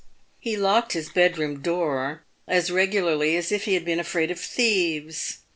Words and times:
He 0.39 0.57
locked 0.57 0.93
his 0.93 1.09
bedroom 1.09 1.61
door 1.61 2.23
as 2.47 2.71
regularly 2.71 3.37
as 3.37 3.51
if 3.51 3.65
he 3.65 3.75
had 3.75 3.85
been 3.85 3.99
afraid 3.99 4.31
of 4.31 4.39
thieves. 4.39 5.41